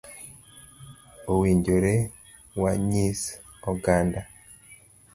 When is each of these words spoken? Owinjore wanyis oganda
Owinjore 1.33 1.93
wanyis 2.61 3.21
oganda 3.71 4.21